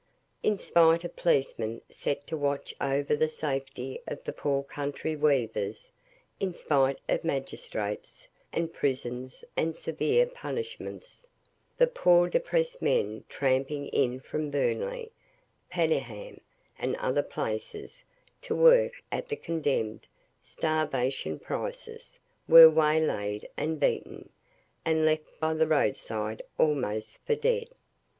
[0.41, 5.91] In spite of policemen set to watch over the safety of the poor country weavers,
[6.39, 11.27] in spite of magistrates, and prisons, and severe punishments,
[11.77, 15.11] the poor depressed men tramping in from Burnley,
[15.69, 16.41] Padiham,
[16.79, 18.03] and other places,
[18.41, 20.07] to work at the condemned
[20.41, 22.17] "Starvation Prices,"
[22.49, 24.29] were waylaid, and beaten,
[24.83, 26.41] and left almost for dead by the road side.